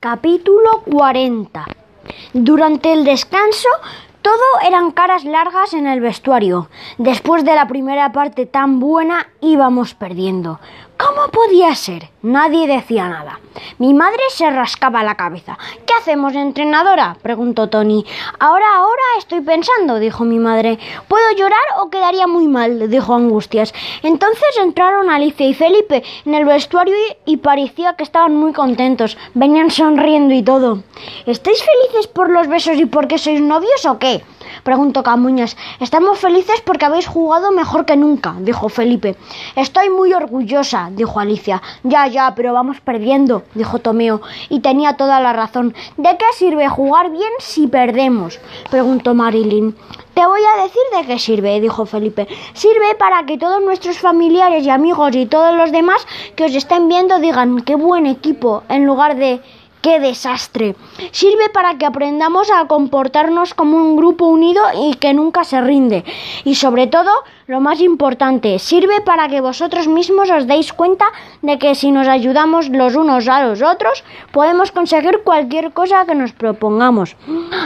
[0.00, 1.66] Capítulo 40
[2.32, 3.68] Durante el descanso
[4.22, 6.68] todo eran caras largas en el vestuario.
[6.98, 10.60] Después de la primera parte tan buena íbamos perdiendo.
[10.98, 12.10] ¿Cómo podía ser?
[12.22, 13.40] Nadie decía nada.
[13.78, 15.56] Mi madre se rascaba la cabeza.
[15.86, 17.16] ¿Qué hacemos, entrenadora?
[17.22, 18.04] preguntó Tony.
[18.38, 20.78] Ahora, ahora estoy pensando, dijo mi madre.
[21.28, 22.88] ¿Puedo llorar o quedaría muy mal?
[22.88, 23.74] dijo Angustias.
[24.02, 26.94] Entonces entraron Alicia y Felipe en el vestuario
[27.26, 29.18] y, y parecía que estaban muy contentos.
[29.34, 30.82] Venían sonriendo y todo.
[31.26, 34.22] ¿Estáis felices por los besos y porque sois novios o qué?
[34.62, 35.56] preguntó Camuñas.
[35.80, 39.16] Estamos felices porque habéis jugado mejor que nunca, dijo Felipe.
[39.54, 41.60] Estoy muy orgullosa, dijo Alicia.
[41.82, 45.74] Ya, ya, pero vamos perdiendo, dijo Tomeo, y tenía toda la razón.
[45.96, 48.40] ¿De qué sirve jugar bien si perdemos?
[48.70, 49.76] preguntó Marilyn.
[50.18, 52.26] Te voy a decir de qué sirve, dijo Felipe.
[52.52, 56.04] Sirve para que todos nuestros familiares y amigos y todos los demás
[56.34, 59.40] que os estén viendo digan qué buen equipo, en lugar de
[59.80, 60.74] ¡Qué desastre!
[61.12, 66.04] Sirve para que aprendamos a comportarnos como un grupo unido y que nunca se rinde.
[66.44, 67.10] Y sobre todo,
[67.46, 71.06] lo más importante, sirve para que vosotros mismos os deis cuenta
[71.42, 76.16] de que si nos ayudamos los unos a los otros, podemos conseguir cualquier cosa que
[76.16, 77.16] nos propongamos.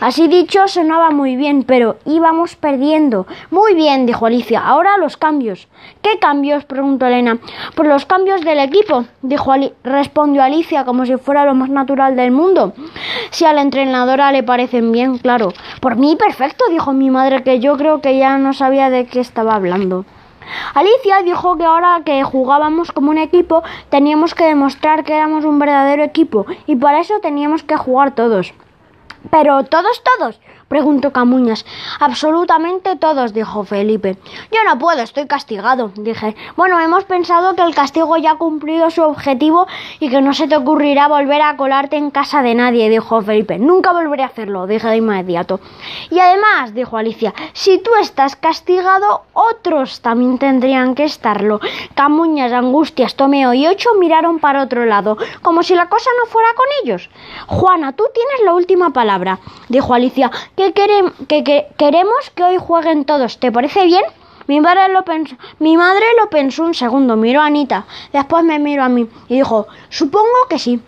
[0.00, 3.26] Así dicho, sonaba muy bien, pero íbamos perdiendo.
[3.50, 4.66] Muy bien, dijo Alicia.
[4.66, 5.68] Ahora los cambios.
[6.00, 6.64] ¿Qué cambios?
[6.64, 7.38] preguntó Elena.
[7.74, 11.97] Pues los cambios del equipo, dijo Ali respondió Alicia como si fuera lo más natural
[12.06, 12.72] del mundo.
[13.30, 15.52] Si a la entrenadora le parecen bien, claro.
[15.80, 19.20] Por mí, perfecto, dijo mi madre, que yo creo que ya no sabía de qué
[19.20, 20.04] estaba hablando.
[20.74, 25.58] Alicia dijo que ahora que jugábamos como un equipo, teníamos que demostrar que éramos un
[25.58, 28.54] verdadero equipo y para eso teníamos que jugar todos.
[29.30, 31.64] Pero todos, todos, preguntó Camuñas.
[31.98, 34.18] Absolutamente todos, dijo Felipe.
[34.52, 36.36] Yo no puedo, estoy castigado, dije.
[36.56, 39.66] Bueno, hemos pensado que el castigo ya ha cumplido su objetivo
[39.98, 43.58] y que no se te ocurrirá volver a colarte en casa de nadie, dijo Felipe.
[43.58, 45.60] Nunca volveré a hacerlo, dije de inmediato.
[46.10, 51.60] Y además, dijo Alicia, si tú estás castigado, otros también tendrían que estarlo.
[51.94, 56.48] Camuñas, Angustias, Tomeo y Ocho miraron para otro lado, como si la cosa no fuera
[56.54, 57.10] con ellos.
[57.46, 60.30] Juana, tú tienes la última palabra, dijo Alicia.
[60.58, 61.12] ¿Qué queremos?
[61.28, 63.38] Que, que, queremos que hoy jueguen todos.
[63.38, 64.02] ¿Te parece bien?
[64.48, 68.58] Mi madre, lo pensó, mi madre lo pensó un segundo, miró a Anita, después me
[68.58, 70.82] miró a mí y dijo, supongo que sí.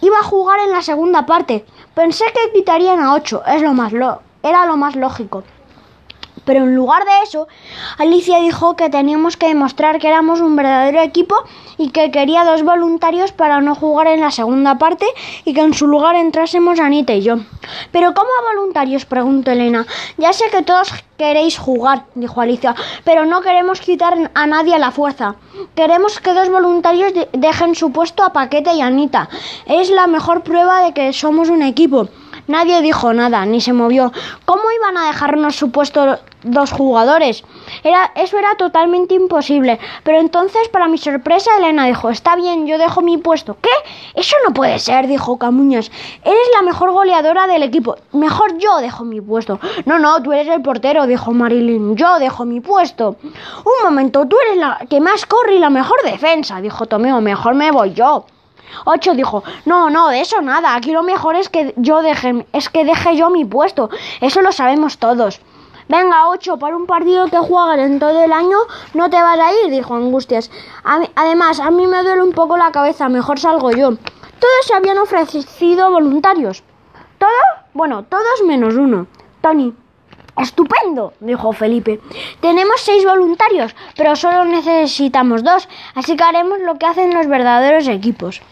[0.00, 1.64] Iba a jugar en la segunda parte.
[1.94, 5.44] Pensé que quitarían a ocho, es lo más lo, era lo más lógico.
[6.46, 7.48] Pero en lugar de eso,
[7.98, 11.36] Alicia dijo que teníamos que demostrar que éramos un verdadero equipo
[11.76, 15.04] y que quería dos voluntarios para no jugar en la segunda parte
[15.44, 17.36] y que en su lugar entrásemos Anita y yo.
[17.92, 19.04] ¿Pero cómo voluntarios?
[19.04, 19.86] preguntó Elena.
[20.16, 22.74] Ya sé que todos queréis jugar, dijo Alicia,
[23.04, 25.34] pero no queremos quitar a nadie a la fuerza.
[25.74, 29.28] Queremos que dos voluntarios de dejen su puesto a Paquete y Anita.
[29.66, 32.08] Es la mejor prueba de que somos un equipo.
[32.46, 34.12] Nadie dijo nada, ni se movió.
[34.44, 37.44] ¿Cómo iban a dejarnos su puesto dos jugadores?
[37.82, 39.78] Era, eso era totalmente imposible.
[40.02, 43.56] Pero entonces, para mi sorpresa, Elena dijo, está bien, yo dejo mi puesto.
[43.60, 43.70] ¿Qué?
[44.14, 45.90] Eso no puede ser, dijo Camuñas.
[46.24, 47.96] Eres la mejor goleadora del equipo.
[48.12, 49.58] Mejor yo dejo mi puesto.
[49.84, 51.96] No, no, tú eres el portero, dijo Marilyn.
[51.96, 53.16] Yo dejo mi puesto.
[53.22, 57.20] Un momento, tú eres la que más corre y la mejor defensa, dijo Tomeo.
[57.20, 58.24] Mejor me voy yo.
[58.84, 62.68] Ocho dijo, no, no, de eso nada, aquí lo mejor es que yo deje, es
[62.68, 63.90] que deje yo mi puesto,
[64.20, 65.40] eso lo sabemos todos.
[65.88, 68.58] Venga, ocho, para un partido que juegan en todo el año,
[68.94, 70.50] no te vas a ir, dijo Angustias.
[71.14, 73.90] Además, a mí me duele un poco la cabeza, mejor salgo yo.
[73.92, 76.64] Todos se habían ofrecido voluntarios.
[77.18, 77.32] ¿Todos?
[77.72, 79.06] Bueno, todos menos uno.
[79.40, 79.74] Tony.
[80.36, 82.00] Estupendo, dijo Felipe.
[82.40, 87.88] Tenemos seis voluntarios, pero solo necesitamos dos, así que haremos lo que hacen los verdaderos
[87.88, 88.42] equipos.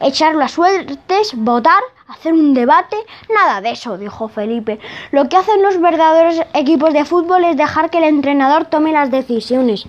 [0.00, 2.96] Echar las suertes, votar, hacer un debate,
[3.34, 4.80] nada de eso, dijo Felipe.
[5.12, 9.10] Lo que hacen los verdaderos equipos de fútbol es dejar que el entrenador tome las
[9.10, 9.86] decisiones.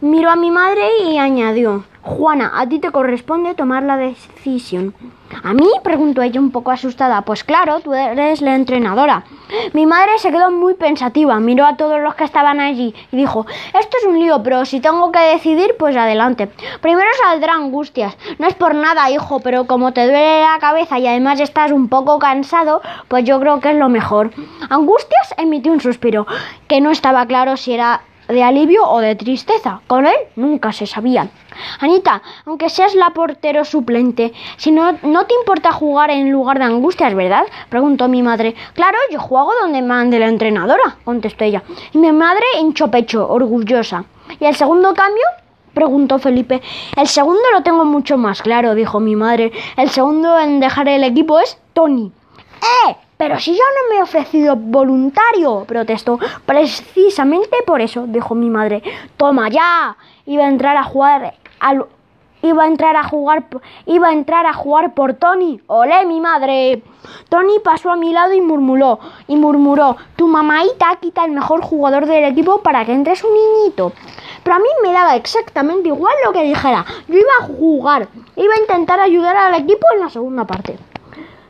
[0.00, 4.94] Miró a mi madre y añadió Juana, a ti te corresponde tomar la decisión.
[5.42, 5.66] ¿A mí?
[5.82, 7.22] preguntó ella un poco asustada.
[7.22, 9.24] Pues claro, tú eres la entrenadora.
[9.72, 13.46] Mi madre se quedó muy pensativa, miró a todos los que estaban allí y dijo,
[13.78, 16.50] esto es un lío, pero si tengo que decidir, pues adelante.
[16.82, 18.18] Primero saldrá angustias.
[18.38, 21.88] No es por nada, hijo, pero como te duele la cabeza y además estás un
[21.88, 24.30] poco cansado, pues yo creo que es lo mejor.
[24.68, 26.26] Angustias emitió un suspiro,
[26.68, 29.80] que no estaba claro si era de alivio o de tristeza.
[29.86, 31.28] Con él nunca se sabía.
[31.80, 36.64] Anita, aunque seas la portero suplente, si no, no te importa jugar en lugar de
[36.64, 37.44] angustias, ¿verdad?
[37.68, 38.54] Preguntó mi madre.
[38.74, 41.62] Claro, yo juego donde mande la entrenadora, contestó ella.
[41.92, 44.04] Y mi madre hinchó pecho, orgullosa.
[44.40, 45.24] ¿Y el segundo cambio?
[45.74, 46.62] preguntó Felipe.
[46.96, 49.52] El segundo lo tengo mucho más claro, dijo mi madre.
[49.76, 52.12] El segundo en dejar el equipo es Tony.
[53.16, 56.18] Pero si yo no me he ofrecido voluntario, protestó.
[56.44, 58.82] Precisamente por eso, dijo mi madre.
[59.16, 59.96] Toma ya.
[60.26, 61.86] Iba a entrar a jugar al
[62.44, 63.46] iba a entrar a jugar
[63.86, 65.60] iba a entrar a jugar por Tony.
[65.66, 66.82] ¡Olé, mi madre!
[67.30, 72.06] Tony pasó a mi lado y murmuró, y murmuró, tu mamaita quita el mejor jugador
[72.06, 73.92] del equipo para que entres un niñito.
[74.42, 76.84] Pero a mí me daba exactamente igual lo que dijera.
[77.08, 80.78] Yo iba a jugar, iba a intentar ayudar al equipo en la segunda parte.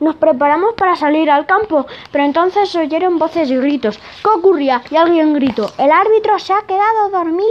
[0.00, 3.98] Nos preparamos para salir al campo, pero entonces se oyeron voces y gritos.
[4.22, 4.82] ¿Qué ocurría?
[4.90, 7.50] Y alguien gritó, el árbitro se ha quedado dormido.